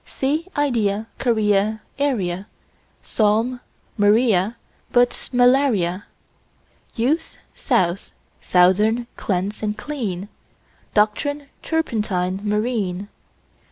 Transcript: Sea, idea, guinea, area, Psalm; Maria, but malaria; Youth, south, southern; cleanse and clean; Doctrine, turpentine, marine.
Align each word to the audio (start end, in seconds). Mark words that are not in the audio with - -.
Sea, 0.03 0.47
idea, 0.57 1.05
guinea, 1.19 1.77
area, 1.99 2.47
Psalm; 3.03 3.59
Maria, 3.99 4.57
but 4.91 5.29
malaria; 5.31 6.05
Youth, 6.95 7.37
south, 7.53 8.11
southern; 8.39 9.05
cleanse 9.15 9.61
and 9.61 9.77
clean; 9.77 10.27
Doctrine, 10.95 11.49
turpentine, 11.61 12.41
marine. 12.43 13.09